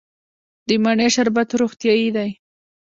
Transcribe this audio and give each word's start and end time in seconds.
د 0.67 0.69
مڼې 0.83 1.07
شربت 1.15 1.49
روغتیایی 1.61 2.09
دی. 2.15 2.29